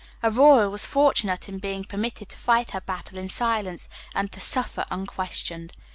[0.23, 4.83] Aurora was fortunate in being permitted to fight her battle in silence, and to suffer
[4.89, 5.73] unquestioned.